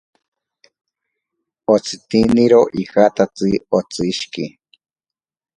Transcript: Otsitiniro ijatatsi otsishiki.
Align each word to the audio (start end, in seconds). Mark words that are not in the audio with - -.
Otsitiniro 1.73 2.61
ijatatsi 2.81 3.51
otsishiki. 3.81 4.45